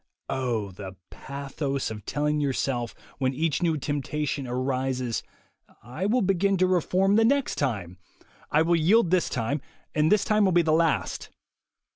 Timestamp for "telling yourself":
2.05-2.95